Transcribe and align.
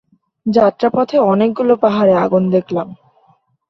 যাত্রাপথে 0.45 1.17
অনেকগুলো 1.31 1.73
পাহাড়ে 1.75 2.13
আগুন 2.17 2.43
দেখলাম। 2.51 2.87